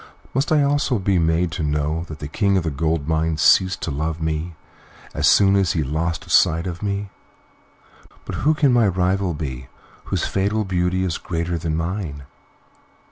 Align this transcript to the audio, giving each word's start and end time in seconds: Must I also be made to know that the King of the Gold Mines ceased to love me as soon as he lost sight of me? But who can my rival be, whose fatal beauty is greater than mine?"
Must 0.33 0.51
I 0.51 0.63
also 0.63 0.97
be 0.97 1.19
made 1.19 1.51
to 1.51 1.61
know 1.61 2.05
that 2.07 2.17
the 2.17 2.27
King 2.27 2.57
of 2.57 2.63
the 2.63 2.71
Gold 2.71 3.07
Mines 3.07 3.43
ceased 3.43 3.81
to 3.83 3.91
love 3.91 4.19
me 4.19 4.55
as 5.13 5.27
soon 5.27 5.55
as 5.55 5.73
he 5.73 5.83
lost 5.83 6.31
sight 6.31 6.65
of 6.65 6.81
me? 6.81 7.11
But 8.25 8.37
who 8.41 8.55
can 8.55 8.73
my 8.73 8.87
rival 8.87 9.35
be, 9.35 9.67
whose 10.05 10.25
fatal 10.25 10.65
beauty 10.65 11.03
is 11.03 11.19
greater 11.19 11.55
than 11.59 11.75
mine?" 11.77 12.23